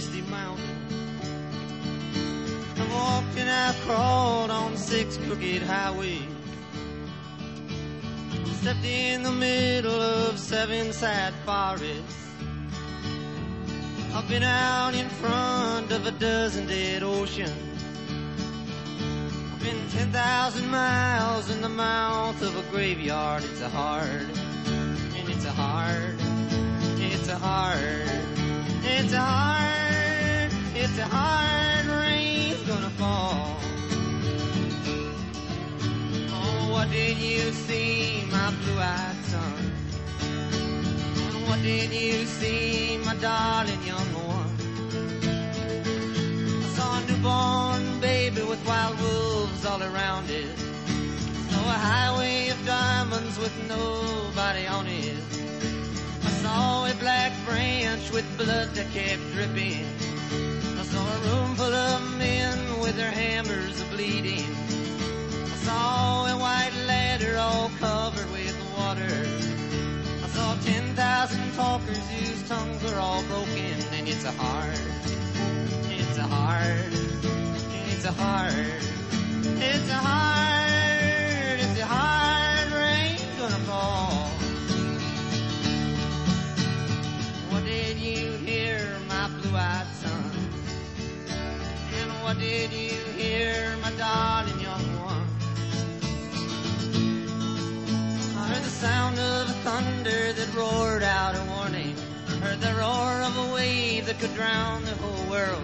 [0.00, 0.64] misty mountain.
[2.78, 6.22] I walked and I've crawled on six crooked highways.
[8.62, 12.16] Stepped in the middle of seven sad forests.
[14.14, 17.84] I've been out in front of a dozen dead oceans.
[19.52, 23.44] I've been 10,000 miles in the mouth of a graveyard.
[23.44, 24.30] It's a hard,
[25.18, 26.16] and it's a hard,
[26.98, 28.08] it's a hard,
[28.82, 29.89] it's a hard,
[30.90, 33.56] it's a hard rain's gonna fall.
[36.34, 39.72] Oh, what did you see, my blue-eyed son?
[40.20, 44.50] And what did you see, my darling young one?
[46.58, 50.58] I saw a newborn baby with wild wolves all around it.
[51.50, 55.39] Saw a highway of diamonds with nobody on it.
[58.12, 59.84] With blood that kept dripping.
[60.78, 64.46] I saw a room full of men with their hammers bleeding.
[65.44, 69.26] I saw a white ladder all covered with water.
[70.24, 74.78] I saw 10,000 talkers whose tongues were all broken, and it's a hard,
[75.88, 76.92] it's a hard,
[77.92, 78.82] it's a hard,
[79.62, 80.59] it's a hard,
[92.50, 95.26] did you hear, my darling young one?
[98.36, 101.94] I heard the sound of a thunder that roared out a warning.
[102.26, 105.62] I heard the roar of a wave that could drown the whole world.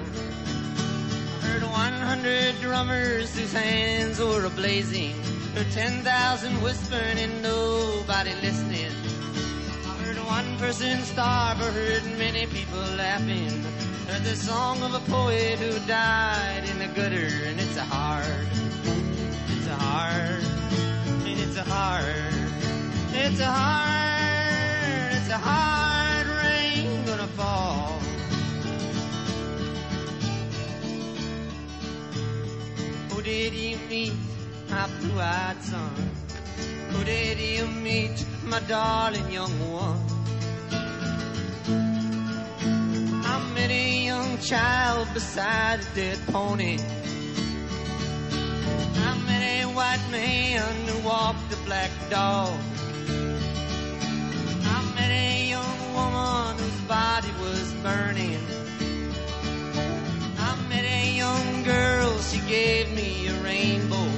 [1.34, 5.14] I heard 100 drummers whose hands were ablazing.
[5.54, 8.92] I Heard 10,000 whispering and nobody listening.
[9.90, 13.95] I heard one person starve, I heard many people laughing.
[14.06, 18.46] Heard the song of a poet who died in the gutter, and it's a hard,
[19.48, 20.44] it's a hard,
[21.26, 22.34] and it's a hard,
[23.12, 27.98] it's a hard, it's a hard rain gonna fall.
[33.10, 34.12] Who did you meet,
[34.70, 36.10] my blue-eyed son?
[36.90, 40.15] Who did you meet, my darling young one?
[44.36, 46.78] Young child beside a dead pony.
[48.96, 52.52] I met a white man who walked a black dog.
[54.64, 58.40] I met a young woman whose body was burning.
[60.38, 64.08] I met a young girl, she gave me a rainbow.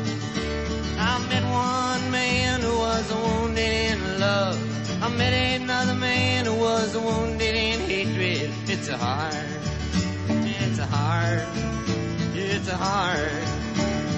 [0.99, 4.59] I met one man who was wounded in love.
[5.03, 8.51] I met another man who was wounded in hatred.
[8.67, 9.58] It's a hard,
[11.29, 13.31] hard, it's a hard,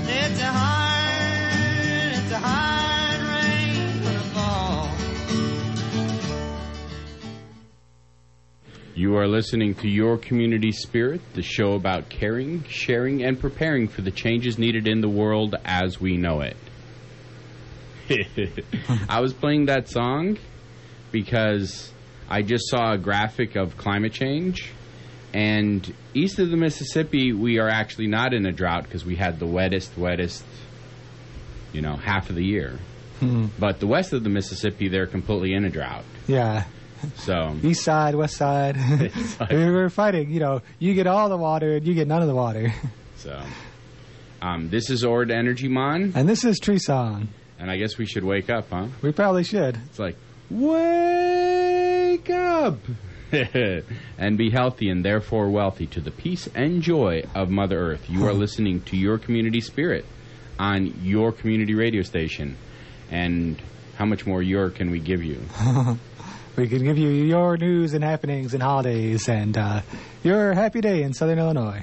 [0.08, 4.88] it's a hard, it's a hard rain gonna fall.
[8.94, 14.02] You are listening to Your Community Spirit, the show about caring, sharing, and preparing for
[14.02, 16.56] the changes needed in the world as we know it.
[19.08, 20.38] I was playing that song
[21.12, 21.92] because
[22.28, 24.72] I just saw a graphic of climate change.
[25.32, 29.38] And east of the Mississippi, we are actually not in a drought because we had
[29.38, 30.42] the wettest, wettest,
[31.72, 32.78] you know, half of the year.
[33.20, 33.46] Hmm.
[33.58, 36.04] But the west of the Mississippi, they're completely in a drought.
[36.26, 36.64] Yeah.
[37.16, 38.76] So East side, west side.
[39.50, 40.30] we're fighting.
[40.30, 42.72] You know, you get all the water and you get none of the water.
[43.16, 43.40] So,
[44.42, 46.12] um, this is Ord Energy Mon.
[46.14, 47.28] And this is Tree Song.
[47.58, 48.86] And I guess we should wake up, huh?
[49.02, 49.76] We probably should.
[49.76, 50.16] It's like,
[50.48, 52.78] wake up!
[54.18, 58.08] and be healthy and therefore wealthy to the peace and joy of Mother Earth.
[58.08, 60.04] You are listening to Your Community Spirit
[60.58, 62.56] on your community radio station.
[63.10, 63.60] And
[63.96, 65.40] how much more your can we give you?
[66.56, 69.82] we can give you your news and happenings and holidays and uh,
[70.22, 71.82] your happy day in Southern Illinois.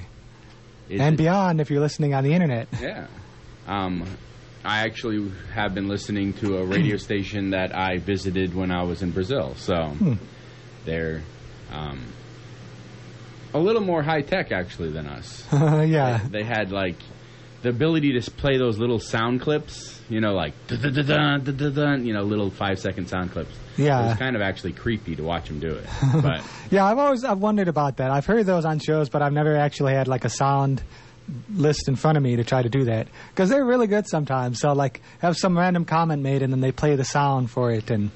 [0.88, 2.68] Is and it- beyond if you're listening on the internet.
[2.80, 3.06] Yeah.
[3.66, 4.04] Um,
[4.64, 9.02] I actually have been listening to a radio station that I visited when I was
[9.02, 9.54] in Brazil.
[9.56, 10.14] So Hmm.
[10.84, 11.22] they're
[11.72, 12.04] um,
[13.54, 15.44] a little more high tech actually than us.
[15.52, 16.20] yeah.
[16.30, 16.96] They had like
[17.62, 22.22] the ability to play those little sound clips, you know, like dun-dun-dun-dun, dun-dun-dun, you know,
[22.22, 23.54] little five second sound clips.
[23.76, 24.00] Yeah.
[24.04, 25.86] It was kind of actually creepy to watch them do it.
[26.22, 28.10] But Yeah, I've always I've wondered about that.
[28.10, 30.82] I've heard those on shows, but I've never actually had like a sound
[31.52, 34.60] list in front of me to try to do that because they're really good sometimes.
[34.60, 37.90] So like have some random comment made and then they play the sound for it,
[37.90, 38.10] and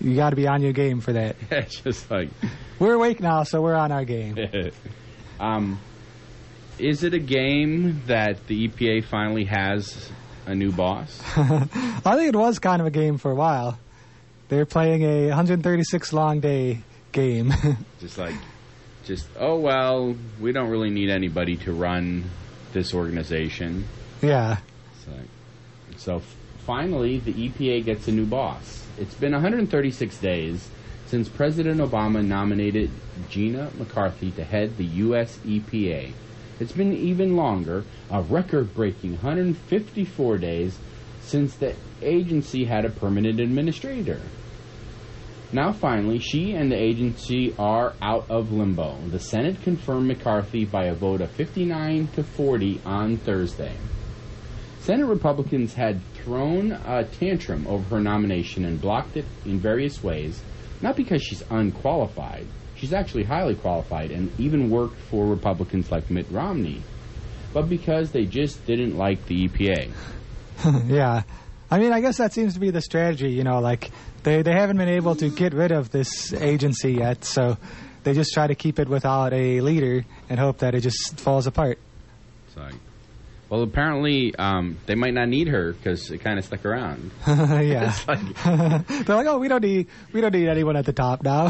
[0.00, 1.36] you got to be on your game for that.
[1.50, 2.28] it's just like
[2.78, 4.36] We're awake now, so we're on our game.
[5.40, 5.80] Um,
[6.78, 10.10] is it a game that the EPA finally has
[10.46, 11.20] a new boss?
[11.36, 13.76] I think it was kind of a game for a while.
[14.48, 17.52] They're playing a 136 long day game.
[17.98, 18.36] just like,
[19.04, 22.24] just oh well, we don't really need anybody to run
[22.74, 23.86] this organization.
[24.20, 24.58] yeah.
[25.06, 25.12] So,
[25.96, 26.22] so
[26.66, 28.86] finally, the EPA gets a new boss.
[28.98, 30.68] It's been 136 days
[31.06, 32.90] since President Obama nominated
[33.30, 35.38] Gina McCarthy to head the U.S.
[35.46, 36.12] EPA.
[36.60, 40.78] It's been even longer, a record breaking 154 days
[41.22, 44.20] since the agency had a permanent administrator.
[45.54, 48.98] Now, finally, she and the agency are out of limbo.
[49.06, 53.76] The Senate confirmed McCarthy by a vote of 59 to 40 on Thursday.
[54.80, 60.42] Senate Republicans had thrown a tantrum over her nomination and blocked it in various ways,
[60.82, 62.48] not because she's unqualified.
[62.74, 66.82] She's actually highly qualified and even worked for Republicans like Mitt Romney,
[67.52, 69.92] but because they just didn't like the EPA.
[70.88, 71.22] yeah.
[71.74, 73.90] I mean, I guess that seems to be the strategy, you know, like
[74.22, 77.56] they, they haven't been able to get rid of this agency yet, so
[78.04, 81.48] they just try to keep it without a leader and hope that it just falls
[81.48, 81.80] apart.
[82.54, 82.68] So,
[83.48, 87.10] well, apparently um, they might not need her because it kind of stuck around.
[87.26, 87.92] yeah.
[88.06, 88.36] Like-
[88.86, 91.48] They're like, "Oh, we don't need we don't need anyone at the top now.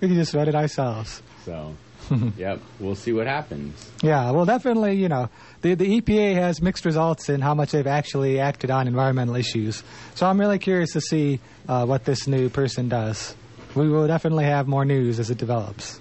[0.00, 1.74] we can just run it ourselves." so,
[2.36, 3.90] yep, we'll see what happens.
[4.02, 5.28] Yeah, well, definitely, you know,
[5.62, 9.82] the the EPA has mixed results in how much they've actually acted on environmental issues.
[10.14, 13.34] So I'm really curious to see uh, what this new person does.
[13.74, 16.00] We will definitely have more news as it develops.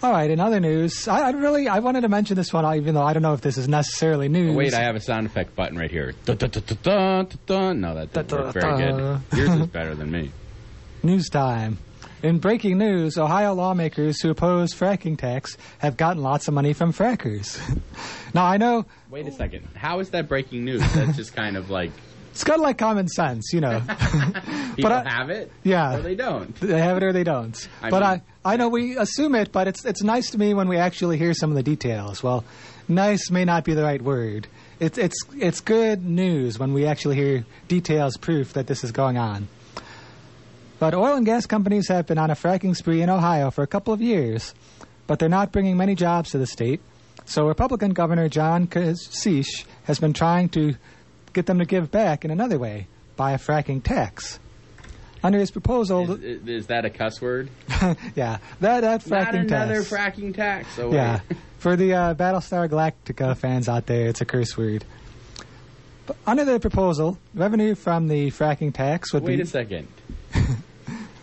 [0.00, 2.94] All right, in other news, I, I really I wanted to mention this one, even
[2.94, 4.54] though I don't know if this is necessarily news.
[4.54, 6.12] Oh, wait, I have a sound effect button right here.
[6.24, 7.80] Dun, dun, dun.
[7.80, 9.20] No, that didn't work very good.
[9.36, 10.30] Yours is better than me.
[11.02, 11.78] News time.
[12.22, 16.92] In breaking news, Ohio lawmakers who oppose fracking tax have gotten lots of money from
[16.92, 17.56] frackers.
[18.34, 19.68] now, I know Wait a second.
[19.76, 20.80] How is that breaking news?
[20.94, 21.92] That's just kind of like
[22.32, 23.80] it's kind of like common sense, you know.
[24.76, 25.96] people I- have it, yeah.
[25.96, 26.54] or they don't.
[26.56, 27.68] They have it or they don't.
[27.82, 30.54] I but mean- I, I know we assume it, but it's it's nice to me
[30.54, 32.20] when we actually hear some of the details.
[32.22, 32.44] Well,
[32.88, 34.48] nice may not be the right word.
[34.80, 39.16] It's it's it's good news when we actually hear details, proof that this is going
[39.18, 39.46] on.
[40.78, 43.66] But oil and gas companies have been on a fracking spree in Ohio for a
[43.66, 44.54] couple of years,
[45.06, 46.80] but they're not bringing many jobs to the state.
[47.24, 50.76] So Republican Governor John Kasich has been trying to
[51.32, 52.86] get them to give back in another way
[53.16, 54.38] by a fracking tax.
[55.22, 57.50] Under his proposal, Is, is that a cuss word?
[58.14, 59.90] yeah, that that Not fracking another tax.
[59.90, 60.78] fracking tax.
[60.78, 61.20] Oh, yeah,
[61.58, 64.84] for the uh, Battlestar Galactica fans out there, it's a curse word.
[66.06, 69.88] But under the proposal, revenue from the fracking tax would Wait be a second.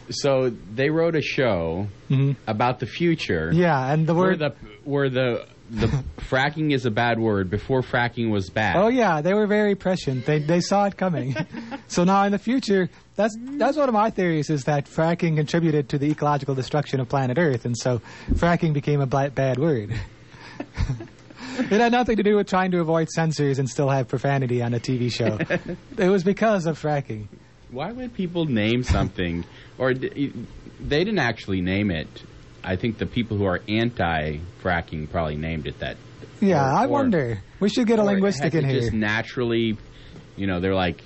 [0.09, 2.35] so they wrote a show Mhm.
[2.47, 3.51] about the future.
[3.53, 4.39] yeah, and the Where word.
[4.39, 4.53] the
[4.83, 5.87] where the the
[6.29, 8.75] fracking is a bad word before fracking was bad.
[8.75, 10.25] Oh yeah, they were very prescient.
[10.25, 11.35] They they saw it coming.
[11.87, 15.89] so now in the future, that's that's one of my theories is that fracking contributed
[15.89, 17.99] to the ecological destruction of planet Earth, and so
[18.33, 19.91] fracking became a bad word.
[21.57, 24.73] it had nothing to do with trying to avoid censors and still have profanity on
[24.73, 25.37] a TV show.
[25.97, 27.27] it was because of fracking.
[27.75, 29.43] Why would people name something,
[29.77, 30.31] or d-
[30.79, 32.07] they didn't actually name it?
[32.63, 35.97] I think the people who are anti-fracking probably named it that.
[36.39, 37.39] Yeah, Or- I or- wonder.
[37.59, 38.79] We should get a linguistic in here.
[38.79, 39.77] Just naturally,
[40.37, 41.03] you know, they're like,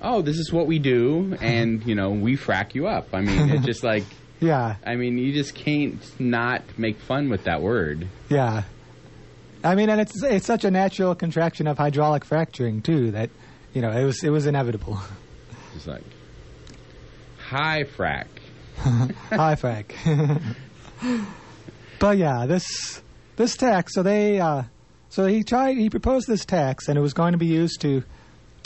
[0.00, 3.08] "Oh, this is what we do," and you know, we frack you up.
[3.12, 4.04] I mean, it's just like,
[4.40, 8.06] yeah, I mean, you just can't not make fun with that word.
[8.28, 8.62] yeah.
[9.64, 13.30] I mean, and it's it's such a natural contraction of hydraulic fracturing too that
[13.74, 14.98] you know it was it was inevitable.
[15.76, 16.02] It's like
[17.52, 18.26] high frack.
[18.76, 19.92] High frac.
[22.00, 23.02] but yeah, this
[23.36, 23.94] this tax.
[23.94, 24.62] So they uh,
[25.10, 28.02] so he tried he proposed this tax, and it was going to be used to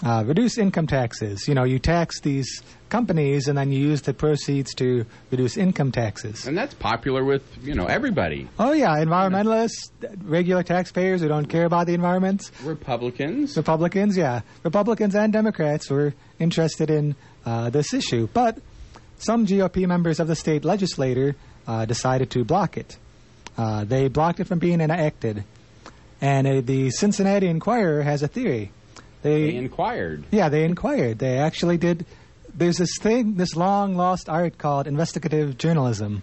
[0.04, 1.48] uh, reduce income taxes.
[1.48, 5.90] You know, you tax these companies, and then you use the proceeds to reduce income
[5.90, 6.46] taxes.
[6.46, 8.48] And that's popular with, you know, everybody.
[8.58, 9.90] Oh yeah, environmentalists,
[10.22, 12.50] regular taxpayers who don't care about the environment.
[12.62, 13.56] Republicans.
[13.56, 18.58] Republicans, yeah, Republicans and Democrats were interested in uh, this issue, but
[19.18, 21.34] some GOP members of the state legislature
[21.66, 22.96] uh, decided to block it.
[23.56, 25.44] Uh, they blocked it from being enacted,
[26.20, 28.70] and uh, the Cincinnati Enquirer has a theory.
[29.22, 30.24] They, They inquired.
[30.30, 31.18] yeah, they inquired.
[31.18, 32.04] They actually did.
[32.54, 36.22] There's this thing, this long lost art called investigative journalism,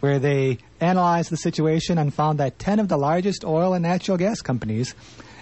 [0.00, 4.16] where they analyzed the situation and found that 10 of the largest oil and natural
[4.16, 4.94] gas companies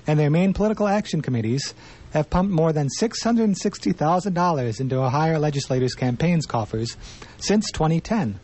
[0.06, 1.74] and their main political action committees
[2.12, 6.96] have pumped more than $660,000 into Ohio legislators' campaigns coffers
[7.38, 8.40] since 2010.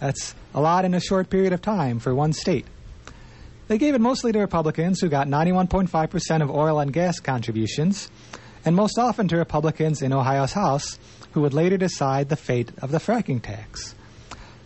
[0.00, 2.66] That's a lot in a short period of time for one state.
[3.68, 8.10] They gave it mostly to Republicans who got 91.5% of oil and gas contributions,
[8.64, 10.98] and most often to Republicans in Ohio's House
[11.32, 13.94] who would later decide the fate of the fracking tax.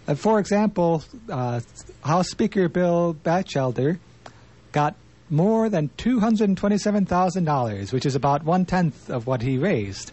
[0.07, 1.61] Uh, for example, uh,
[2.03, 3.99] House Speaker Bill Batchelder
[4.73, 4.95] got
[5.31, 10.13] more than $227,000, which is about one tenth of what he raised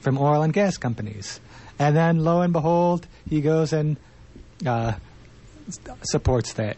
[0.00, 1.40] from oil and gas companies.
[1.78, 3.96] And then, lo and behold, he goes and
[4.66, 4.92] uh,
[6.02, 6.76] supports that.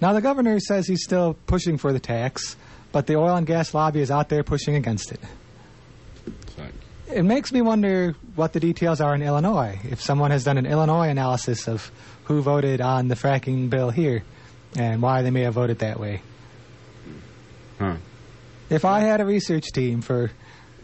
[0.00, 2.56] Now, the governor says he's still pushing for the tax,
[2.92, 5.20] but the oil and gas lobby is out there pushing against it.
[6.58, 6.74] Like,
[7.10, 9.78] It makes me wonder what the details are in Illinois.
[9.88, 11.90] If someone has done an Illinois analysis of
[12.24, 14.22] who voted on the fracking bill here
[14.76, 16.22] and why they may have voted that way.
[17.78, 17.96] huh.
[18.68, 20.30] If I had a research team for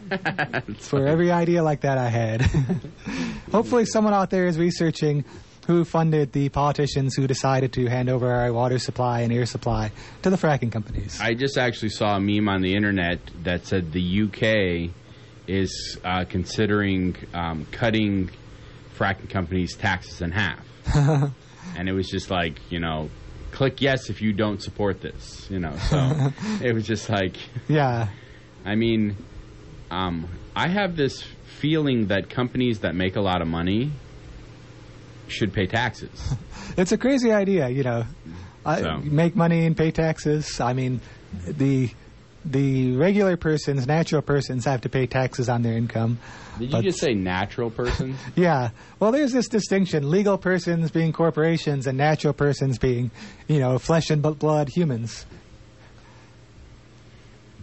[0.79, 2.41] for every idea like that I had,
[3.51, 5.25] hopefully someone out there is researching
[5.67, 9.91] who funded the politicians who decided to hand over our water supply and air supply
[10.21, 11.19] to the fracking companies.
[11.21, 14.93] I just actually saw a meme on the internet that said the UK
[15.47, 18.29] is uh, considering um, cutting
[18.97, 23.09] fracking companies' taxes in half, and it was just like you know,
[23.53, 25.47] click yes if you don't support this.
[25.49, 26.31] You know, so
[26.61, 27.37] it was just like,
[27.69, 28.09] yeah,
[28.65, 29.15] I mean,
[29.89, 31.23] um, I have this
[31.59, 33.91] feeling that companies that make a lot of money
[35.27, 36.35] should pay taxes.
[36.77, 38.05] it's a crazy idea, you know.
[38.65, 40.61] I, Make money and pay taxes.
[40.61, 41.01] I mean,
[41.45, 41.89] the
[42.45, 46.19] the regular persons, natural persons, have to pay taxes on their income.
[46.59, 48.19] Did you just say natural persons?
[48.35, 48.69] Yeah.
[48.99, 53.11] Well, there's this distinction: legal persons being corporations, and natural persons being,
[53.47, 55.25] you know, flesh and blood humans.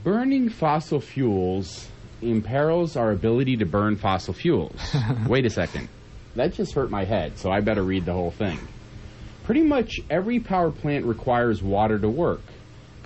[0.03, 1.89] Burning fossil fuels
[2.23, 4.81] imperils our ability to burn fossil fuels.
[5.27, 5.89] Wait a second.
[6.37, 8.59] That just hurt my head, so I better read the whole thing.
[9.45, 12.43] Pretty much every power plant requires water to work.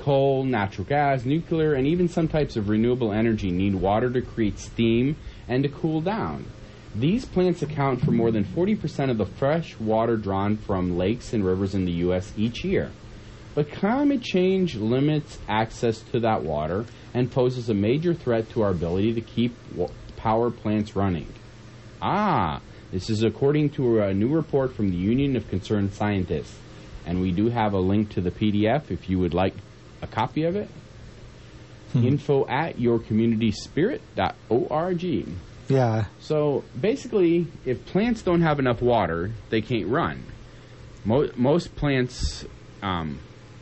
[0.05, 4.59] Coal, natural gas, nuclear, and even some types of renewable energy need water to create
[4.59, 5.17] steam
[5.49, 6.45] and to cool down.
[6.95, 11.43] These plants account for more than 40% of the fresh water drawn from lakes and
[11.43, 12.35] rivers in the U.S.
[12.37, 12.91] each year.
[13.55, 16.85] But climate change limits access to that water
[17.15, 19.57] and poses a major threat to our ability to keep
[20.17, 21.33] power plants running.
[22.03, 22.61] Ah,
[22.93, 26.59] this is according to a new report from the Union of Concerned Scientists.
[27.07, 29.55] And we do have a link to the PDF if you would like
[30.05, 30.69] a copy of it.
[31.95, 35.29] Info at yourcommunityspirit.org.
[35.69, 36.05] Yeah.
[36.21, 40.25] So basically, if plants don't have enough water, they can't run.
[41.05, 42.45] Mo- most plants,
[42.83, 43.19] um,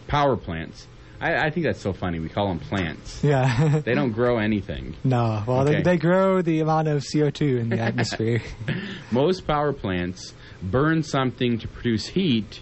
[0.08, 0.86] power plants,
[1.20, 2.18] I, I think that's so funny.
[2.20, 3.22] We call them plants.
[3.22, 3.80] Yeah.
[3.84, 4.96] They don't grow anything.
[5.04, 5.42] no.
[5.46, 5.76] Well, Okay.
[5.76, 8.42] they, they grow the amount of CO2 in the atmosphere.
[9.10, 12.60] Most power plants burn something to produce heat,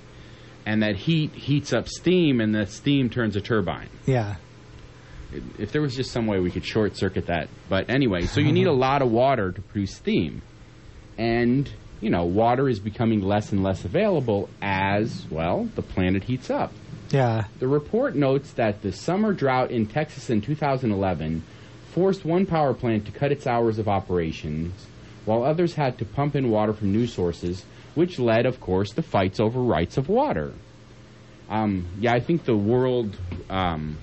[0.71, 3.89] and that heat heats up steam, and that steam turns a turbine.
[4.07, 4.37] yeah.
[5.59, 7.49] if there was just some way we could short circuit that.
[7.69, 10.43] But anyway, so you need a lot of water to produce steam.
[11.19, 11.69] And,
[12.01, 16.73] you know, water is becoming less and less available as, well, the planet heats up.
[17.11, 17.47] Yeah.
[17.59, 21.43] The report notes that the summer drought in Texas in 2011
[21.93, 24.87] forced one power plant to cut its hours of operations,
[25.25, 27.65] while others had to pump in water from new sources,
[28.01, 30.55] which led, of course, to fights over rights of water.
[31.51, 33.15] Um, yeah, I think the world,
[33.51, 33.99] um,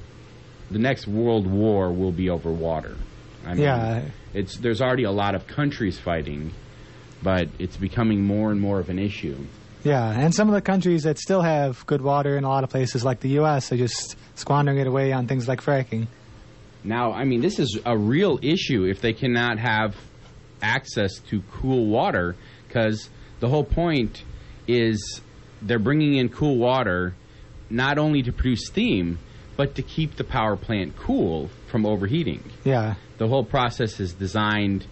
[0.70, 2.96] the next world war will be over water.
[3.44, 4.04] I mean, Yeah.
[4.36, 6.52] it's there's already a lot of countries fighting,
[7.24, 9.38] but it's becoming more and more of an issue.
[9.84, 10.12] Yeah.
[10.12, 13.04] And some of the countries that still have good water in a lot of places,
[13.04, 16.06] like the U.S., are just squandering it away on things like fracking.
[16.84, 19.96] Now, I mean, this is a real issue if they cannot have
[20.62, 22.36] access to cool water,
[22.68, 23.10] because
[23.40, 24.24] the whole point
[24.68, 25.22] is
[25.62, 27.16] they're bringing in cool water
[27.70, 29.20] not only to produce steam,
[29.56, 32.44] but to keep the power plant cool from overheating.
[32.64, 32.96] Yeah.
[33.18, 34.86] The whole process is designed.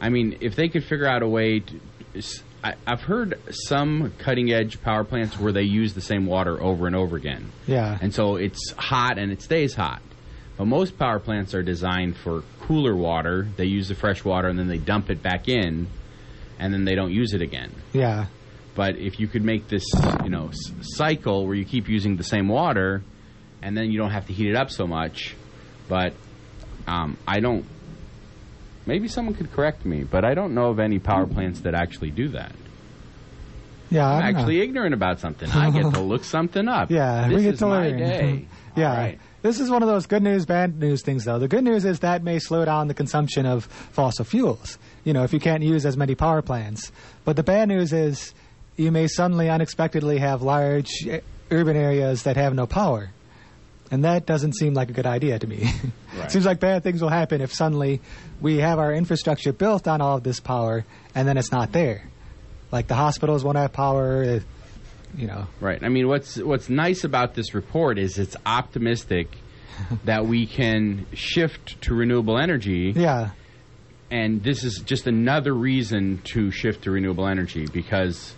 [0.00, 1.80] I mean, if they could figure out a way to.
[2.64, 6.88] I, I've heard some cutting edge power plants where they use the same water over
[6.88, 7.52] and over again.
[7.68, 7.96] Yeah.
[8.00, 10.02] And so it's hot and it stays hot.
[10.56, 13.46] But most power plants are designed for cooler water.
[13.56, 15.86] They use the fresh water and then they dump it back in
[16.58, 17.72] and then they don't use it again.
[17.92, 18.26] Yeah.
[18.74, 19.84] But if you could make this,
[20.22, 23.02] you know, s- cycle where you keep using the same water
[23.62, 25.34] and then you don't have to heat it up so much,
[25.88, 26.12] but
[26.86, 27.64] um, I don't
[28.86, 32.10] maybe someone could correct me, but I don't know of any power plants that actually
[32.10, 32.52] do that.
[33.90, 34.06] Yeah.
[34.06, 35.50] I I'm don't actually ignorant about something.
[35.50, 36.90] I get to look something up.
[36.90, 38.46] Yeah, this we get is to my day.
[38.76, 38.90] yeah.
[38.90, 39.18] All right.
[39.40, 41.38] This is one of those good news, bad news things, though.
[41.38, 45.22] The good news is that may slow down the consumption of fossil fuels, you know,
[45.22, 46.90] if you can't use as many power plants.
[47.24, 48.34] But the bad news is
[48.76, 51.20] you may suddenly unexpectedly have large eh,
[51.52, 53.10] urban areas that have no power.
[53.92, 55.70] And that doesn't seem like a good idea to me.
[56.18, 56.32] Right.
[56.32, 58.00] Seems like bad things will happen if suddenly
[58.40, 62.02] we have our infrastructure built on all of this power and then it's not there.
[62.72, 64.40] Like the hospitals won't have power, eh,
[65.16, 65.46] you know.
[65.60, 65.82] Right.
[65.82, 69.36] I mean, what's what's nice about this report is it's optimistic
[70.04, 73.30] that we can shift to renewable energy, Yeah,
[74.10, 78.34] and this is just another reason to shift to renewable energy because,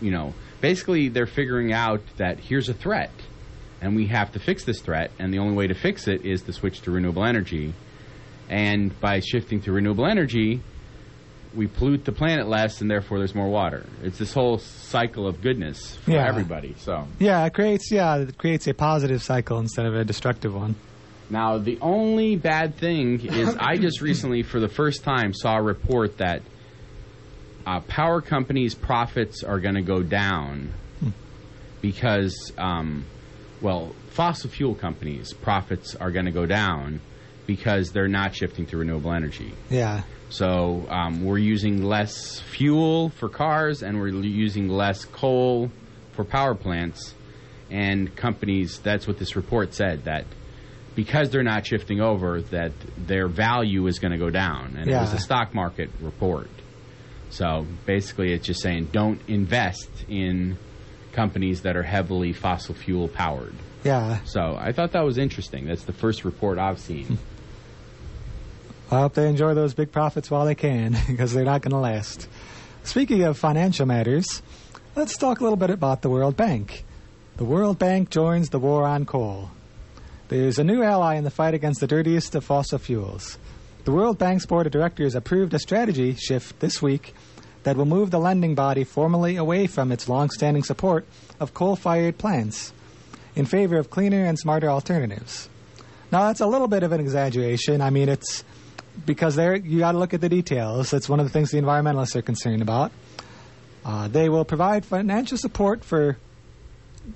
[0.00, 3.10] you know, basically they're figuring out that here's a threat,
[3.80, 6.42] and we have to fix this threat, and the only way to fix it is
[6.42, 7.74] to switch to renewable energy,
[8.48, 10.60] and by shifting to renewable energy.
[11.58, 13.84] We pollute the planet less, and therefore there's more water.
[14.04, 16.28] It's this whole cycle of goodness for Yeah.
[16.28, 16.76] everybody.
[16.78, 20.76] So yeah, it creates yeah, it creates a positive cycle instead of a destructive one.
[21.30, 25.62] Now, the only bad thing is I just recently, for the first time, saw a
[25.62, 26.42] report that
[27.66, 30.72] uh, power companies' profits are going to go down
[31.82, 33.04] because, um,
[33.60, 37.00] well, fossil fuel companies' profits are going to go down
[37.46, 39.52] because they're not shifting to renewable energy.
[39.70, 45.70] Yeah, So um, we're using less fuel for cars and we're using less coal
[46.12, 47.14] for power plants.
[47.70, 50.24] And companies, that's what this report said, that
[50.94, 54.76] because they're not shifting over, that their value is going to go down.
[54.76, 56.50] And it was a stock market report.
[57.30, 60.56] So basically, it's just saying don't invest in
[61.12, 63.54] companies that are heavily fossil fuel powered.
[63.84, 64.20] yeah.
[64.24, 65.66] So I thought that was interesting.
[65.66, 67.18] That's the first report I've seen.
[68.90, 71.78] I hope they enjoy those big profits while they can, because they're not going to
[71.78, 72.26] last.
[72.84, 74.40] Speaking of financial matters,
[74.96, 76.84] let's talk a little bit about the World Bank.
[77.36, 79.50] The World Bank joins the war on coal.
[80.28, 83.38] There's a new ally in the fight against the dirtiest of fossil fuels.
[83.84, 87.14] The World Bank's board of directors approved a strategy shift this week
[87.64, 91.06] that will move the lending body formally away from its long-standing support
[91.38, 92.72] of coal-fired plants
[93.36, 95.48] in favor of cleaner and smarter alternatives.
[96.10, 97.82] Now that's a little bit of an exaggeration.
[97.82, 98.44] I mean, it's
[99.06, 100.90] because there you got to look at the details.
[100.90, 102.92] That's one of the things the environmentalists are concerned about.
[103.84, 106.18] Uh, they will provide financial support for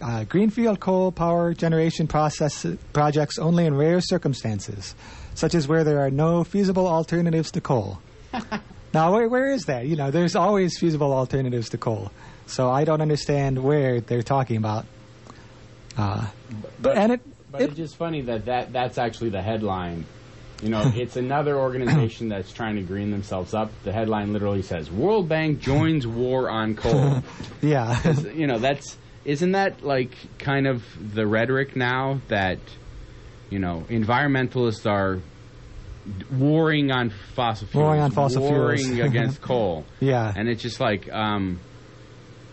[0.01, 4.95] uh, greenfield coal power generation process projects only in rare circumstances,
[5.35, 8.01] such as where there are no feasible alternatives to coal.
[8.95, 9.87] now, where, where is that?
[9.87, 12.11] You know, there's always feasible alternatives to coal.
[12.47, 14.87] So I don't understand where they're talking about.
[15.97, 16.27] Uh,
[16.81, 20.07] But, and it, but it it's just funny that, that that's actually the headline.
[20.63, 23.71] You know, it's another organization that's trying to green themselves up.
[23.85, 27.23] The headline literally says World Bank joins war on coal.
[27.61, 28.01] yeah.
[28.33, 32.59] you know, that's isn't that like kind of the rhetoric now that
[33.51, 35.21] you know, environmentalists are
[36.33, 39.01] warring on fossil fuels, Warring on fossil warring fuels.
[39.11, 39.85] against coal.
[40.01, 40.33] Yeah.
[40.35, 41.61] And it's just like um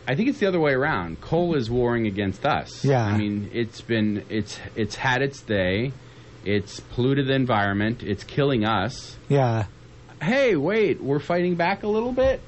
[0.08, 1.22] I think it's the other way around.
[1.22, 2.84] Coal is warring against us.
[2.84, 3.04] Yeah.
[3.06, 5.94] I mean, it's been it's it's had its day.
[6.46, 8.04] It's polluted the environment.
[8.04, 9.16] It's killing us.
[9.28, 9.66] Yeah.
[10.22, 12.42] Hey, wait, we're fighting back a little bit.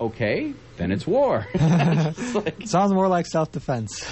[0.00, 1.46] Okay, then it's war.
[1.54, 4.08] It's like- Sounds more like self defense.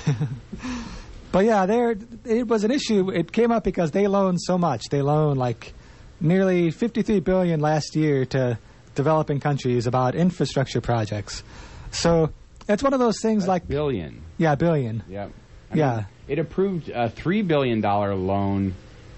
[1.33, 3.11] but yeah, there it was an issue.
[3.11, 4.85] It came up because they loaned so much.
[4.90, 5.72] They loaned like
[6.20, 8.59] nearly 53 billion last year to
[8.94, 11.42] developing countries about infrastructure projects.
[11.90, 12.31] So
[12.68, 14.22] it's one of those things like billion.
[14.38, 15.03] yeah, billion.
[15.09, 15.31] Yep.
[15.75, 16.05] Yeah.
[16.29, 18.75] it approved a three billion dollar loan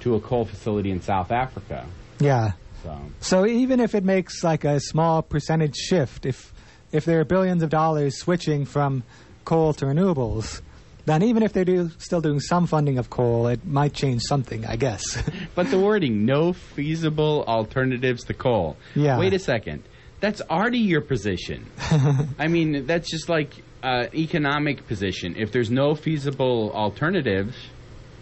[0.08, 1.86] to a coal facility in South Africa.
[2.18, 2.52] Yeah.
[2.82, 6.52] So So even if it makes like a small percentage shift, if
[6.90, 9.02] if there are billions of dollars switching from
[9.44, 10.62] coal to renewables,
[11.04, 14.64] then even if they're do, still doing some funding of coal, it might change something,
[14.66, 15.22] I guess.
[15.54, 18.76] But the wording, no feasible alternatives to coal.
[18.94, 19.18] Yeah.
[19.18, 19.82] Wait a second.
[20.20, 21.66] That's already your position.
[22.38, 25.36] I mean, that's just like uh, economic position.
[25.36, 27.54] If there's no feasible alternative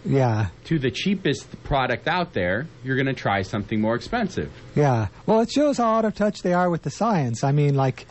[0.05, 0.47] yeah.
[0.65, 4.51] to the cheapest product out there, you're going to try something more expensive.
[4.75, 5.07] Yeah.
[5.25, 7.43] Well, it shows how out of touch they are with the science.
[7.43, 8.05] I mean, like,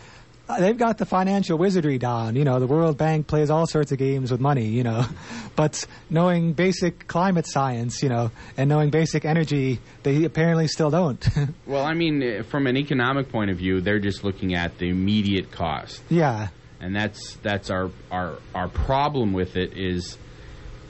[0.48, 2.36] uh, they've got the financial wizardry down.
[2.36, 5.04] You know, the World Bank plays all sorts of games with money, you know.
[5.56, 11.26] But knowing basic climate science, you know, and knowing basic energy, they apparently still don't.
[11.66, 14.90] Well, I mean, eh, from an economic point of view, they're just looking at the
[14.90, 16.02] immediate cost.
[16.10, 16.48] yeah.
[16.78, 20.18] and that's that's our our our problem with it is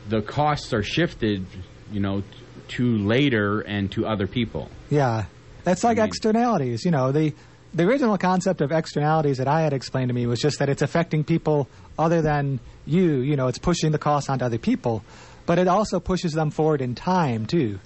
[0.08, 1.44] the costs are shifted,
[1.92, 2.26] you know, t-
[2.68, 4.68] to later and to other people.
[4.90, 5.24] Yeah.
[5.64, 6.84] That's like I mean- externalities.
[6.84, 7.34] You know, the
[7.74, 10.80] the original concept of externalities that I had explained to me was just that it's
[10.82, 13.18] affecting people other than you.
[13.20, 15.04] You know, it's pushing the cost onto other people,
[15.44, 17.78] but it also pushes them forward in time too.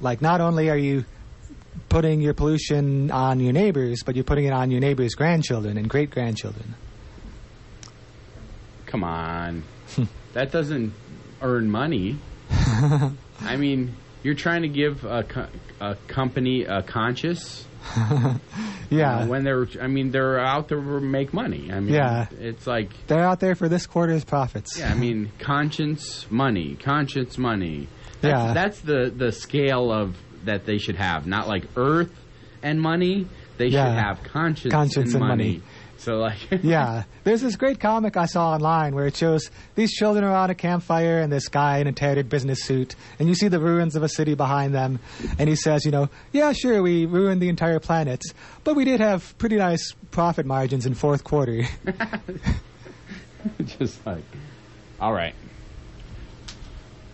[0.00, 1.04] Like, not only are you
[1.88, 5.88] putting your pollution on your neighbors, but you're putting it on your neighbors' grandchildren and
[5.90, 6.74] great grandchildren.
[8.86, 9.62] come on.
[10.32, 10.92] that doesn't
[11.42, 12.18] earn money.
[12.50, 15.48] I mean, you're trying to give a, co-
[15.80, 17.64] a company a conscious
[18.90, 19.26] Yeah.
[19.26, 21.70] when they're I mean they're out there to make money.
[21.72, 22.26] I mean Yeah.
[22.40, 24.78] it's like They're out there for this quarter's profits.
[24.78, 27.88] yeah, I mean conscience money, conscience money.
[28.20, 28.52] That's, Yeah.
[28.54, 32.12] that's the the scale of that they should have, not like earth
[32.62, 33.26] and money.
[33.58, 33.86] They Yeah.
[33.86, 35.44] should have conscience, Conscience and, and money.
[35.44, 35.62] money.
[35.98, 37.04] So like Yeah.
[37.24, 41.20] There's this great comic I saw online where it shows these children around a campfire
[41.20, 44.08] and this guy in a tattered business suit, and you see the ruins of a
[44.08, 45.00] city behind them,
[45.38, 48.22] and he says, you know, yeah, sure, we ruined the entire planet,
[48.64, 51.64] but we did have pretty nice profit margins in fourth quarter.
[53.78, 54.24] just like
[55.00, 55.34] all right.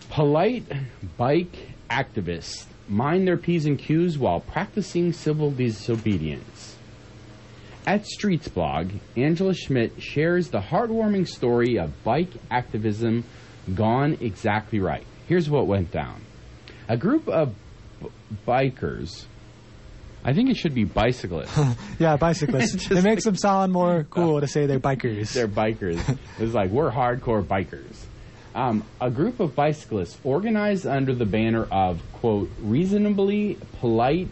[0.09, 0.65] Polite
[1.17, 6.77] bike activists mind their P's and Q's while practicing civil disobedience.
[7.85, 13.25] At Streetsblog, Angela Schmitt shares the heartwarming story of bike activism
[13.75, 15.05] gone exactly right.
[15.27, 16.21] Here's what went down.
[16.87, 17.53] A group of
[18.01, 18.07] b-
[18.47, 19.25] bikers,
[20.23, 21.57] I think it should be bicyclists.
[21.99, 22.89] yeah, bicyclists.
[22.91, 25.33] it makes them sound more cool to say they're bikers.
[25.33, 26.17] they're bikers.
[26.39, 27.97] It's like we're hardcore bikers.
[28.55, 34.29] Um, a group of bicyclists organized under the banner of quote reasonably polite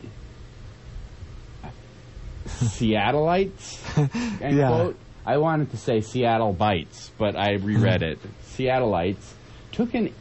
[2.65, 3.80] Seattleites.
[4.41, 4.67] End Yeah.
[4.67, 4.97] quote.
[5.26, 8.19] I wanted to say Seattle bites, but I reread it.
[8.43, 9.34] Seattleites
[9.71, 10.12] took an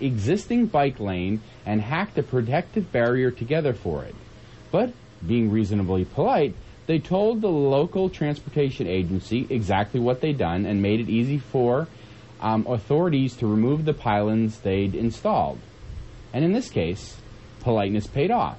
[0.00, 4.14] existing bike lane and hacked a protective barrier together for it.
[4.70, 4.92] But
[5.26, 6.54] being reasonably polite,
[6.86, 11.88] they told the local transportation agency exactly what they'd done and made it easy for
[12.40, 15.58] um, authorities to remove the pylons they'd installed.
[16.32, 17.16] And in this case,
[17.60, 18.58] politeness paid off.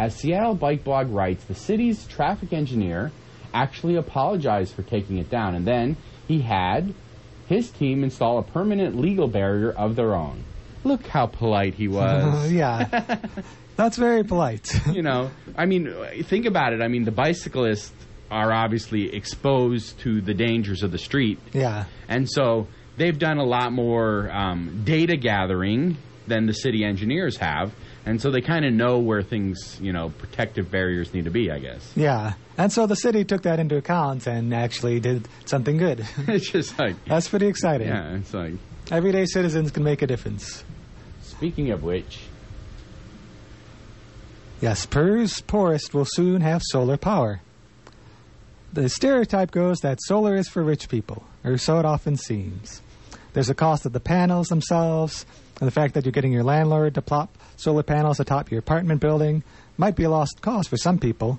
[0.00, 3.12] As Seattle Bike Blog writes, the city's traffic engineer
[3.52, 6.94] actually apologized for taking it down, and then he had
[7.48, 10.42] his team install a permanent legal barrier of their own.
[10.84, 12.50] Look how polite he was.
[12.50, 13.18] yeah.
[13.76, 14.74] That's very polite.
[14.90, 16.80] you know, I mean, think about it.
[16.80, 17.92] I mean, the bicyclists
[18.30, 21.84] are obviously exposed to the dangers of the street, yeah.
[22.08, 27.74] and so they've done a lot more um, data gathering than the city engineers have,
[28.06, 31.50] and so they kind of know where things, you know, protective barriers need to be.
[31.50, 32.34] I guess Yeah.
[32.56, 36.06] And so the city took that into account and actually did something good.
[36.28, 37.88] it's just like, That's pretty exciting.
[37.88, 38.54] yeah, it's like.
[38.90, 40.64] Everyday citizens can make a difference.
[41.22, 42.20] Speaking of which,
[44.60, 47.40] Yes, Peru's poorest will soon have solar power.
[48.72, 52.82] The stereotype goes that solar is for rich people, or so it often seems.
[53.32, 55.24] There's a cost of the panels themselves,
[55.60, 59.00] and the fact that you're getting your landlord to plop solar panels atop your apartment
[59.00, 59.42] building
[59.76, 61.38] might be a lost cause for some people.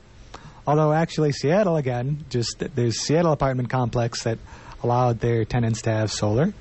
[0.67, 4.37] Although actually Seattle again, just there's Seattle apartment complex that
[4.83, 6.53] allowed their tenants to have solar.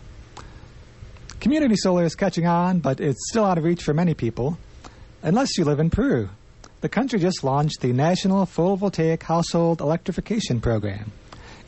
[1.40, 4.58] Community solar is catching on, but it's still out of reach for many people,
[5.22, 6.28] unless you live in Peru.
[6.80, 11.12] The country just launched the National Photovoltaic Household Electrification Program.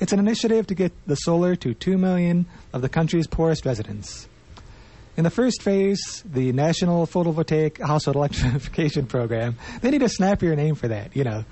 [0.00, 4.26] It's an initiative to get the solar to 2 million of the country's poorest residents.
[5.16, 10.74] In the first phase, the National Photovoltaic Household Electrification Program, they need a snappier name
[10.74, 11.44] for that, you know.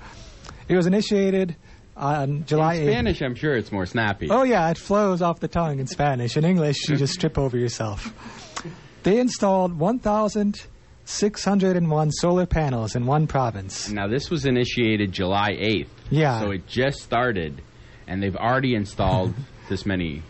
[0.67, 1.55] It was initiated
[1.95, 2.91] on July in 8th.
[2.91, 4.29] Spanish, I'm sure it's more snappy.
[4.31, 6.35] Oh yeah, it flows off the tongue in Spanish.
[6.37, 8.11] In English, you just trip over yourself.
[9.03, 13.89] They installed 1,601 solar panels in one province.
[13.89, 15.87] Now, this was initiated July 8th.
[16.09, 16.39] Yeah.
[16.39, 17.61] So it just started,
[18.07, 19.33] and they've already installed
[19.69, 20.23] this many.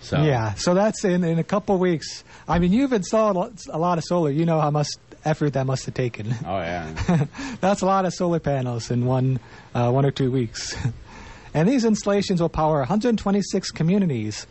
[0.00, 2.24] So Yeah, so that's in, in a couple weeks.
[2.48, 4.30] I mean, you've installed a lot of solar.
[4.30, 4.88] You know how much
[5.24, 6.34] effort that must have taken.
[6.44, 7.26] Oh yeah.
[7.60, 9.40] that's a lot of solar panels in one
[9.74, 10.76] uh, one or two weeks.
[11.54, 14.46] and these installations will power 126 communities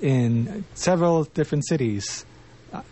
[0.00, 2.26] in several different cities.
[2.72, 2.82] Uh,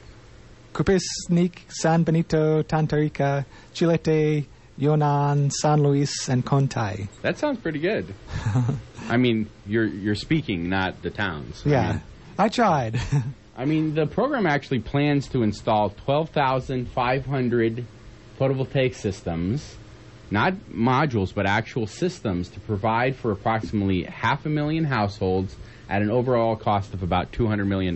[0.72, 3.44] Cupisnique, San Benito, Tantarica,
[3.74, 7.08] Chilete, Yonan, San Luis, and Contai.
[7.22, 8.12] that sounds pretty good.
[9.08, 11.62] I mean, you're you're speaking, not the towns.
[11.66, 12.02] I Yeah, mean,
[12.38, 13.00] I tried.
[13.56, 17.84] I mean, the program actually plans to install 12,500
[18.38, 19.76] photovoltaic systems,
[20.30, 25.54] not modules, but actual systems to provide for approximately half a million households
[25.88, 27.94] at an overall cost of about $200 million.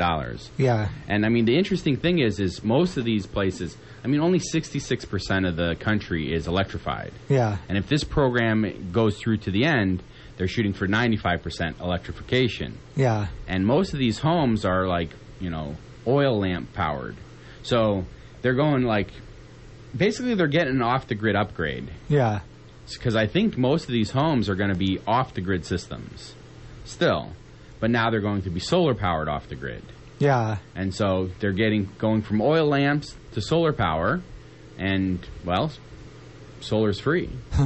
[0.58, 4.20] yeah, And I mean, the interesting thing is, is most of these places, I mean,
[4.20, 7.12] only 66% of the country is electrified.
[7.28, 10.02] yeah, And if this program goes through to the end,
[10.38, 12.78] they're shooting for 95% electrification.
[12.96, 17.16] yeah, And most of these homes are like, you know, oil lamp powered.
[17.62, 18.04] So
[18.40, 19.10] they're going like,
[19.94, 21.90] basically, they're getting an off the grid upgrade.
[22.08, 22.40] yeah.
[22.90, 26.34] Because I think most of these homes are going to be off the grid systems
[26.86, 27.32] still.
[27.80, 29.82] but now they're going to be solar powered off the grid.
[30.18, 30.56] Yeah.
[30.74, 34.20] And so they're getting going from oil lamps to solar power,
[34.78, 35.70] and well,
[36.60, 37.28] solar's free,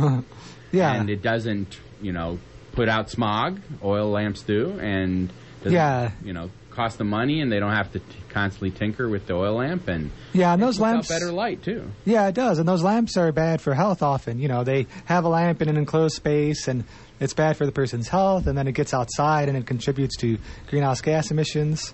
[0.72, 0.94] Yeah.
[0.94, 2.38] and it doesn't, you know,
[2.72, 3.60] put out smog.
[3.84, 6.10] Oil lamps do, and doesn't, Yeah.
[6.24, 9.34] you know, cost them money, and they don't have to t- constantly tinker with the
[9.34, 11.08] oil lamp, and yeah, and those lamps.
[11.08, 11.90] better light too.
[12.06, 12.58] Yeah, it does.
[12.58, 14.38] And those lamps are bad for health often.
[14.38, 16.84] You know, they have a lamp in an enclosed space and
[17.20, 20.38] it's bad for the person's health and then it gets outside and it contributes to
[20.68, 21.92] greenhouse gas emissions.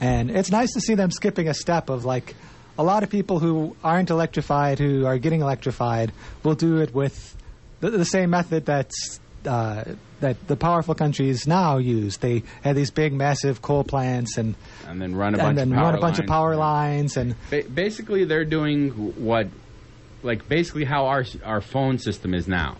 [0.00, 2.34] And it's nice to see them skipping a step of like
[2.78, 7.36] a lot of people who aren't electrified, who are getting electrified, will do it with
[7.80, 9.84] the, the same method that's uh,
[10.20, 12.16] that the powerful countries now use.
[12.18, 14.54] They have these big, massive coal plants and
[14.86, 16.30] And then run a bunch and then of power run a bunch of lines.
[16.30, 18.90] power lines and Ba- basically, they're doing
[19.22, 19.48] what,
[20.22, 22.76] like, basically how our our phone system is now.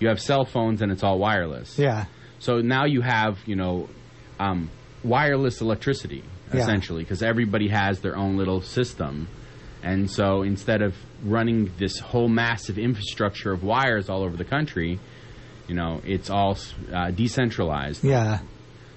[0.00, 1.76] You have cell phones, and it's all wireless.
[1.76, 1.82] Mm.
[1.84, 2.04] yeah,
[2.38, 3.88] So now you have, you know,
[4.40, 4.70] um,
[5.04, 9.28] wireless electricity essentially because everybody has their own little system,
[9.82, 14.98] and so instead of running this whole massive infrastructure of wires all over the country,
[15.68, 16.56] you know, it's all
[16.92, 18.02] uh, decentralized.
[18.04, 18.40] yeah.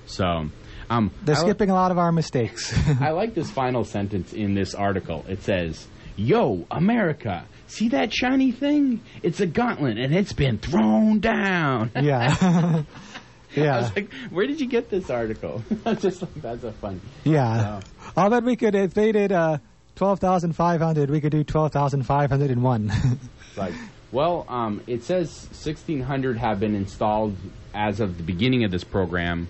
[0.05, 0.49] So.
[0.89, 2.73] Um, They're I li- skipping a lot of our mistakes.
[3.01, 5.23] I like this final sentence in this article.
[5.29, 8.99] It says, Yo, America, see that shiny thing?
[9.23, 11.91] It's a gauntlet and it's been thrown down.
[11.95, 12.83] yeah.
[13.55, 13.75] yeah.
[13.77, 15.63] I was like, where did you get this article?
[15.85, 16.99] I was just like, that's a fun.
[17.23, 17.79] yeah.
[18.17, 19.59] I'll bet we could, if they did uh,
[19.95, 22.91] 12,500, we could do 12,501.
[22.91, 23.73] It's like,
[24.11, 27.35] well, um, it says 1,600 have been installed
[27.73, 29.47] as of the beginning of this program.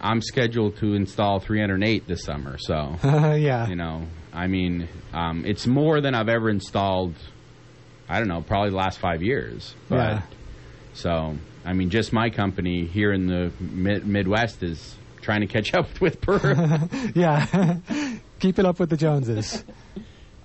[0.00, 3.68] I'm scheduled to install 308 this summer, so yeah.
[3.68, 7.14] you know, I mean, um, it's more than I've ever installed.
[8.08, 9.74] I don't know, probably the last five years.
[9.88, 10.22] But, Yeah.
[10.94, 15.74] So, I mean, just my company here in the mid- Midwest is trying to catch
[15.74, 16.58] up with Perth.
[17.14, 17.76] Yeah.
[18.40, 19.62] Keep it up with the Joneses.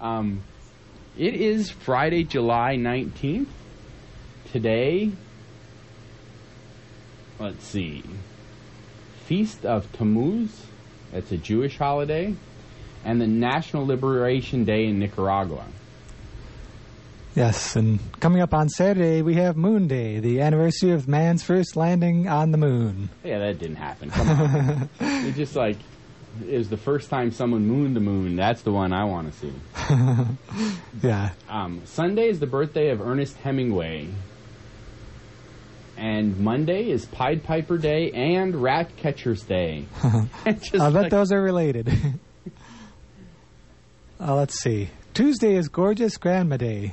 [0.01, 0.41] um,
[1.17, 3.47] it is Friday, July 19th.
[4.51, 5.11] Today,
[7.39, 8.03] let's see,
[9.25, 10.65] Feast of Tammuz.
[11.11, 12.35] That's a Jewish holiday.
[13.03, 15.65] And the National Liberation Day in Nicaragua.
[17.35, 21.75] Yes, and coming up on Saturday, we have Moon Day, the anniversary of man's first
[21.75, 23.09] landing on the moon.
[23.25, 24.09] Yeah, that didn't happen.
[24.09, 24.89] Come on.
[24.99, 25.77] it's just like
[26.49, 28.35] was the first time someone mooned the moon.
[28.35, 29.53] That's the one I want to see.
[31.03, 31.31] Yeah.
[31.49, 34.07] Um, Sunday is the birthday of Ernest Hemingway.
[35.97, 39.85] And Monday is Pied Piper Day and Rat Catcher's Day.
[40.03, 41.89] I bet like- those are related.
[44.19, 44.89] uh, let's see.
[45.13, 46.91] Tuesday is Gorgeous Grandma Day.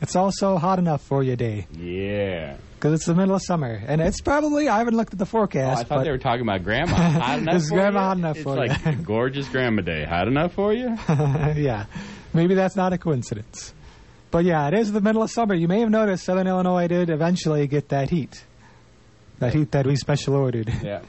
[0.00, 2.56] It's also hot enough for you day Yeah.
[2.74, 5.26] because it's the middle of summer, and it's probably I haven't looked at the Oh,
[5.26, 5.80] forecast.
[5.80, 6.94] I thought they were talking about grandma.
[6.96, 8.06] Hot enough Is for grandma you?
[8.06, 8.68] hot enough it's for you?
[8.68, 10.04] like gorgeous grandma day.
[10.04, 10.96] Hot enough for you?
[11.08, 11.86] yeah,
[12.34, 13.72] maybe that's not a coincidence.
[14.30, 15.54] But yeah, it is the middle of summer.
[15.54, 18.44] You may have noticed Southern Illinois did eventually get that heat,
[19.38, 20.70] that heat that we special ordered.
[20.82, 21.00] Yeah.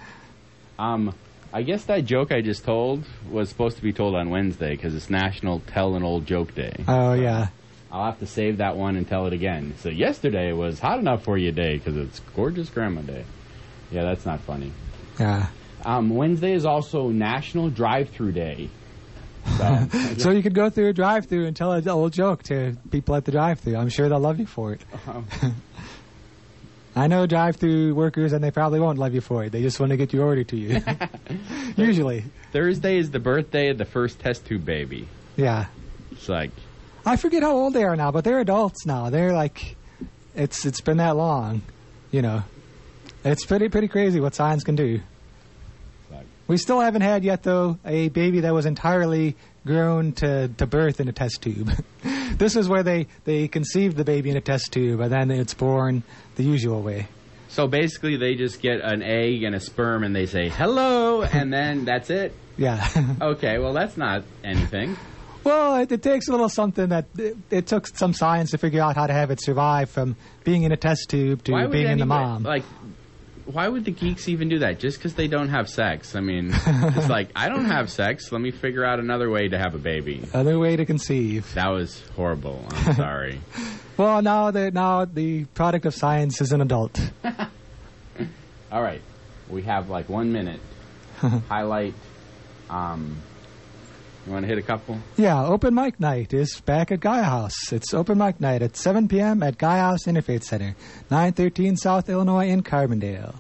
[0.80, 1.14] Um,
[1.52, 4.96] I guess that joke I just told was supposed to be told on Wednesday because
[4.96, 6.74] it's National Tell an Old Joke Day.
[6.88, 7.48] Oh yeah,
[7.92, 9.76] I'll have to save that one and tell it again.
[9.80, 13.24] So yesterday was hot enough for you day because it's gorgeous grandma day.
[13.92, 14.72] Yeah, that's not funny.
[15.20, 15.48] yeah.
[15.86, 18.70] Um, Wednesday is also National Drive-Through Day.
[19.58, 23.16] So, So you could go through a drive-through and tell an old joke to people
[23.16, 23.78] at the drive-through.
[23.78, 24.82] I'm sure they'll love you for it.
[26.96, 29.52] I know drive-through workers, and they probably won't love you for it.
[29.52, 30.82] They just want to get your order to you.
[31.78, 35.08] Usually, Thursday is the birthday of the first test tube baby.
[35.36, 35.68] yeah.
[36.12, 36.50] It's like
[37.08, 39.10] I forget how old they are now, but they're adults now.
[39.10, 39.76] They're like,
[40.36, 41.62] it's it's been that long,
[42.12, 42.44] you know.
[43.24, 45.00] It's pretty pretty crazy what science can do.
[46.48, 51.02] We still haven't had yet, though, a baby that was entirely grown to, to birth
[51.02, 51.70] in a test tube.
[52.38, 55.54] this is where they, they conceived the baby in a test tube, and then it's
[55.54, 56.04] born
[56.36, 57.08] the usual way.
[57.50, 57.68] so.
[57.68, 61.84] Basically, they just get an egg and a sperm, and they say hello, and then
[61.84, 62.34] that's it.
[62.56, 62.88] Yeah.
[63.22, 64.96] Okay, well that's not anything.
[65.48, 68.82] Well, it, it takes a little something that it, it took some science to figure
[68.82, 71.72] out how to have it survive from being in a test tube to being in
[71.72, 72.44] the anybody- mom.
[72.44, 72.64] Like,
[73.46, 74.78] why would the geeks even do that?
[74.78, 76.16] Just because they don't have sex?
[76.16, 78.30] I mean, it's like I don't have sex.
[78.32, 80.22] Let me figure out another way to have a baby.
[80.34, 81.54] Other way to conceive.
[81.54, 82.66] That was horrible.
[82.70, 83.40] I'm sorry.
[83.98, 87.00] Well, now the now the product of science is an adult.
[88.72, 89.02] All right,
[89.50, 90.60] we have like one minute.
[91.16, 91.96] Highlight.
[92.70, 93.18] Um,
[94.28, 94.98] you want to hit a couple?
[95.16, 97.72] Yeah, open mic night is back at Gaia House.
[97.72, 99.42] It's open mic night at 7 p.m.
[99.42, 100.76] at Gaia House Interfaith Center,
[101.10, 103.36] 913 South Illinois in Carbondale.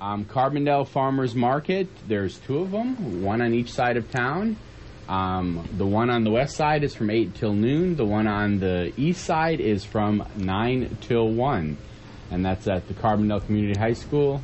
[0.00, 4.56] Um, Carbondale Farmers Market, there's two of them, one on each side of town.
[5.08, 7.94] Um, the one on the west side is from 8 till noon.
[7.94, 11.76] The one on the east side is from 9 till 1.
[12.32, 14.42] And that's at the Carbondale Community High School.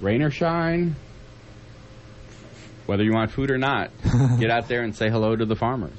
[0.00, 0.94] Rain or shine,
[2.88, 3.90] whether you want food or not,
[4.40, 5.98] get out there and say hello to the farmers.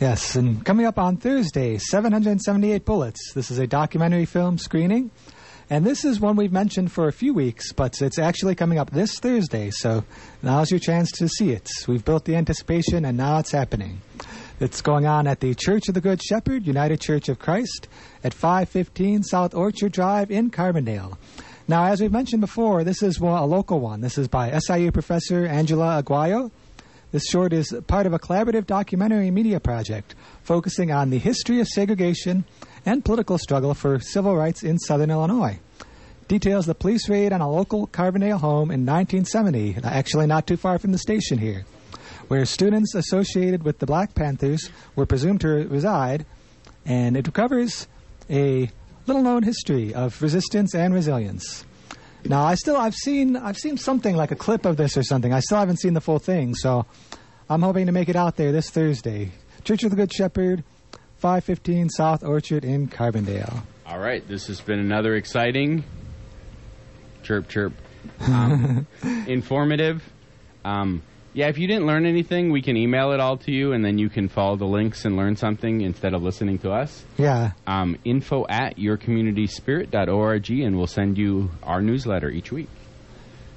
[0.00, 3.34] Yes, and coming up on Thursday, 778 Bullets.
[3.34, 5.10] This is a documentary film screening.
[5.68, 8.90] And this is one we've mentioned for a few weeks, but it's actually coming up
[8.90, 10.02] this Thursday, so
[10.42, 11.68] now's your chance to see it.
[11.86, 14.00] We've built the anticipation, and now it's happening.
[14.58, 17.88] It's going on at the Church of the Good Shepherd, United Church of Christ,
[18.24, 21.18] at 515 South Orchard Drive in Carbondale.
[21.70, 24.00] Now, as we've mentioned before, this is one, a local one.
[24.00, 26.50] This is by SIU professor Angela Aguayo.
[27.12, 31.68] This short is part of a collaborative documentary media project focusing on the history of
[31.68, 32.44] segregation
[32.84, 35.60] and political struggle for civil rights in southern Illinois.
[36.26, 40.76] Details the police raid on a local Carbondale home in 1970, actually not too far
[40.76, 41.64] from the station here,
[42.26, 46.26] where students associated with the Black Panthers were presumed to reside,
[46.84, 47.86] and it covers
[48.28, 48.72] a
[49.10, 51.64] little known history of resistance and resilience.
[52.24, 55.32] Now, I still I've seen I've seen something like a clip of this or something.
[55.32, 56.86] I still haven't seen the full thing, so
[57.48, 59.32] I'm hoping to make it out there this Thursday.
[59.64, 60.62] Church of the Good Shepherd,
[61.16, 63.62] 515 South Orchard in Carbondale.
[63.84, 65.82] All right, this has been another exciting
[67.24, 67.72] chirp chirp,
[68.20, 68.86] um,
[69.26, 70.04] informative.
[70.64, 73.84] Um, yeah, if you didn't learn anything, we can email it all to you, and
[73.84, 77.04] then you can follow the links and learn something instead of listening to us.
[77.16, 77.52] Yeah.
[77.66, 82.68] Um, info at yourcommunityspirit.org, and we'll send you our newsletter each week,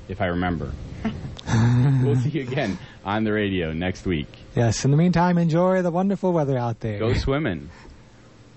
[0.07, 0.71] if I remember.
[2.03, 4.27] we'll see you again on the radio next week.
[4.55, 4.85] Yes.
[4.85, 6.99] In the meantime, enjoy the wonderful weather out there.
[6.99, 7.69] Go swimming.